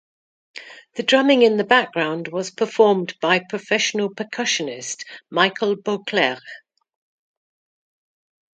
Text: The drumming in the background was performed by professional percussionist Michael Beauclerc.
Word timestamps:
The 0.95 1.03
drumming 1.03 1.43
in 1.43 1.57
the 1.57 1.63
background 1.63 2.27
was 2.29 2.49
performed 2.49 3.13
by 3.21 3.37
professional 3.37 4.09
percussionist 4.09 5.03
Michael 5.29 5.75
Beauclerc. 5.75 6.41